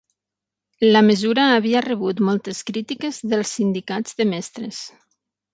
La 0.95 1.03
mesura 1.09 1.43
havia 1.57 1.83
rebut 1.87 2.23
moltes 2.29 2.63
crítiques 2.71 3.21
dels 3.35 3.55
sindicats 3.59 4.21
de 4.23 4.31
mestres 4.35 4.85